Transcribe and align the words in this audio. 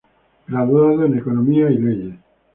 Graduado 0.47 1.05
en 1.05 1.15
economía 1.19 1.69
y 1.69 1.77
leyes. 1.77 2.15